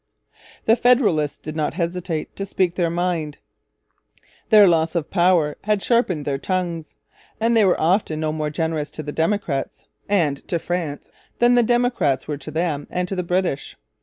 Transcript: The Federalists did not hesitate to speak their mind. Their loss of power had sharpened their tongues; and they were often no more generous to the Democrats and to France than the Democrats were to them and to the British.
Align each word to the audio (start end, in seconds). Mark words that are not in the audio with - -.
The 0.65 0.75
Federalists 0.75 1.37
did 1.37 1.55
not 1.55 1.75
hesitate 1.75 2.35
to 2.35 2.43
speak 2.43 2.73
their 2.73 2.89
mind. 2.89 3.37
Their 4.49 4.67
loss 4.67 4.95
of 4.95 5.11
power 5.11 5.57
had 5.65 5.83
sharpened 5.83 6.25
their 6.25 6.39
tongues; 6.39 6.95
and 7.39 7.55
they 7.55 7.65
were 7.65 7.79
often 7.79 8.19
no 8.19 8.31
more 8.31 8.49
generous 8.49 8.89
to 8.97 9.03
the 9.03 9.11
Democrats 9.11 9.85
and 10.09 10.37
to 10.47 10.57
France 10.57 11.11
than 11.37 11.53
the 11.53 11.61
Democrats 11.61 12.27
were 12.27 12.37
to 12.37 12.49
them 12.49 12.87
and 12.89 13.07
to 13.09 13.15
the 13.15 13.21
British. 13.21 13.77